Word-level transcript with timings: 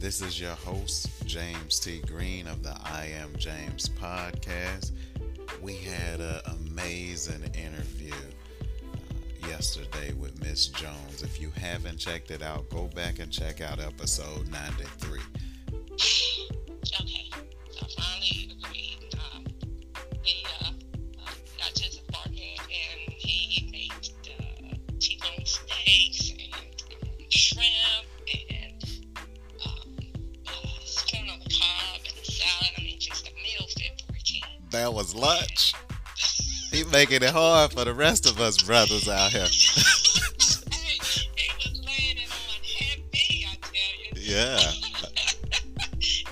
This 0.00 0.22
is 0.22 0.40
your 0.40 0.54
host, 0.54 1.10
James 1.26 1.78
T. 1.78 2.00
Green 2.00 2.46
of 2.46 2.62
the 2.62 2.74
I 2.82 3.12
Am 3.20 3.36
James 3.36 3.90
podcast. 3.90 4.92
We 5.60 5.74
had 5.74 6.20
an 6.20 6.40
amazing 6.46 7.42
interview 7.52 8.14
uh, 8.14 9.46
yesterday 9.46 10.14
with 10.14 10.40
Miss 10.40 10.68
Jones. 10.68 11.22
If 11.22 11.38
you 11.38 11.50
haven't 11.50 11.98
checked 11.98 12.30
it 12.30 12.40
out, 12.40 12.70
go 12.70 12.86
back 12.94 13.18
and 13.18 13.30
check 13.30 13.60
out 13.60 13.78
episode 13.78 14.50
93. 14.50 15.20
That 34.70 34.94
was 34.94 35.14
lunch. 35.14 35.74
He 36.70 36.84
making 36.84 37.22
it 37.22 37.30
hard 37.30 37.72
for 37.72 37.84
the 37.84 37.92
rest 37.92 38.30
of 38.30 38.40
us 38.40 38.62
brothers 38.62 39.08
out 39.08 39.32
here. 39.32 39.40
hey, 39.40 39.48
he 41.36 41.70
was 41.70 41.80
laying 41.84 42.18
it 42.18 42.30
on 42.30 42.62
heavy, 42.78 43.46
I 43.48 43.56
tell 43.60 43.72
you. 44.04 44.34
Yeah. 44.34 44.60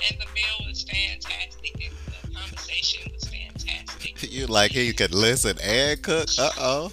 and 0.08 0.20
the 0.20 0.26
meal 0.32 0.68
was 0.68 0.84
fantastic, 0.84 1.74
and 1.82 1.92
the 2.22 2.38
conversation 2.38 3.10
was 3.12 3.24
fantastic. 3.24 4.32
You 4.32 4.46
like 4.46 4.70
he 4.70 4.92
could 4.92 5.12
listen 5.12 5.58
and 5.60 6.00
cook? 6.00 6.28
Uh 6.38 6.50
oh. 6.58 6.92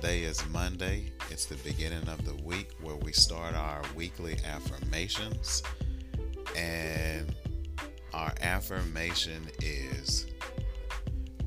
Today 0.00 0.22
is 0.22 0.48
Monday. 0.50 1.10
It's 1.28 1.46
the 1.46 1.56
beginning 1.56 2.06
of 2.08 2.24
the 2.24 2.40
week 2.44 2.70
where 2.80 2.94
we 2.94 3.10
start 3.10 3.56
our 3.56 3.82
weekly 3.96 4.36
affirmations. 4.44 5.64
And 6.56 7.34
our 8.14 8.32
affirmation 8.40 9.48
is 9.60 10.26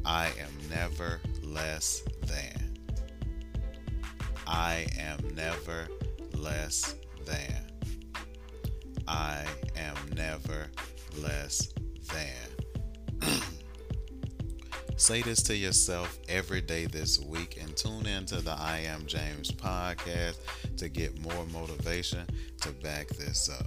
I 0.04 0.34
am 0.38 0.52
never 0.70 1.22
less 1.42 2.04
than. 2.26 2.78
I 4.46 4.86
am 5.00 5.20
never 5.34 5.88
less 6.36 6.96
than. 7.26 7.72
I 9.08 9.46
am 9.78 9.96
never 10.14 10.68
less 11.22 11.70
than. 12.12 12.61
Say 15.02 15.24
this 15.24 15.42
to 15.44 15.56
yourself 15.56 16.20
every 16.30 16.62
day 16.62 16.86
this 16.86 17.18
week 17.18 17.58
and 17.60 17.76
tune 17.76 18.06
into 18.06 18.40
the 18.40 18.52
I 18.52 18.82
Am 18.86 19.08
James 19.08 19.50
podcast 19.50 20.38
to 20.78 20.90
get 20.90 21.20
more 21.20 21.44
motivation 21.48 22.28
to 22.62 22.70
back 22.84 23.08
this 23.08 23.50
up. 23.50 23.66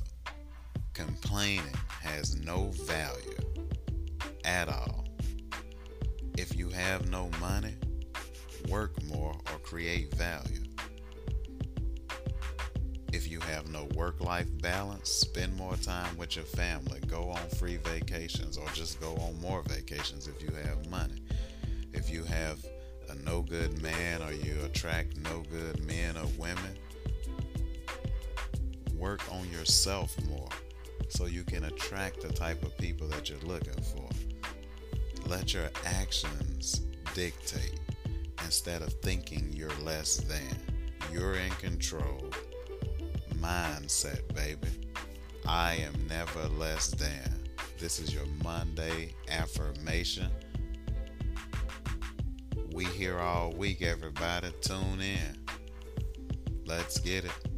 Complaining 0.93 1.75
has 2.03 2.37
no 2.37 2.71
value 2.87 3.37
at 4.45 4.69
all. 4.69 5.07
If 6.39 6.57
you 6.57 6.69
have 6.69 7.11
no 7.11 7.29
money, 7.41 7.75
work 8.69 9.03
more 9.03 9.33
or 9.33 9.59
create 9.65 10.15
value. 10.15 10.63
Have 13.65 13.73
no 13.73 13.89
work 13.97 14.21
life 14.21 14.49
balance, 14.61 15.09
spend 15.09 15.57
more 15.57 15.77
time 15.77 16.19
with 16.19 16.37
your 16.37 16.45
family, 16.45 17.01
go 17.07 17.31
on 17.31 17.49
free 17.57 17.79
vacations, 17.79 18.59
or 18.59 18.67
just 18.75 19.01
go 19.01 19.15
on 19.17 19.41
more 19.41 19.63
vacations 19.63 20.29
if 20.29 20.43
you 20.43 20.51
have 20.55 20.91
money. 20.91 21.23
If 21.95 22.11
you 22.11 22.25
have 22.25 22.63
a 23.09 23.15
no 23.25 23.41
good 23.41 23.81
man 23.83 24.23
or 24.23 24.33
you 24.33 24.57
attract 24.65 25.17
no 25.17 25.43
good 25.51 25.83
men 25.87 26.17
or 26.19 26.27
women, 26.39 26.77
work 28.99 29.23
on 29.33 29.49
yourself 29.51 30.15
more 30.29 30.51
so 31.09 31.25
you 31.25 31.43
can 31.45 31.65
attract 31.65 32.21
the 32.21 32.33
type 32.33 32.63
of 32.65 32.77
people 32.77 33.09
that 33.09 33.31
you're 33.31 33.39
looking 33.41 33.83
for. 33.83 34.09
Let 35.27 35.55
your 35.55 35.71
actions 35.87 36.83
dictate 37.15 37.81
instead 38.45 38.83
of 38.83 38.93
thinking 38.95 39.51
you're 39.55 39.71
less 39.83 40.19
than. 40.19 40.59
You're 41.11 41.37
in 41.37 41.51
control. 41.53 42.31
Mindset, 43.45 44.35
baby. 44.35 44.69
I 45.47 45.75
am 45.75 45.93
never 46.09 46.49
less 46.57 46.89
than. 46.93 47.39
This 47.79 47.99
is 47.99 48.15
your 48.15 48.25
Monday 48.43 49.15
affirmation. 49.31 50.31
We 52.73 52.87
here 52.87 53.19
all 53.19 53.53
week, 53.53 53.83
everybody. 53.83 54.49
Tune 54.63 55.03
in. 55.03 55.45
Let's 56.65 56.99
get 57.01 57.27
it. 57.27 57.54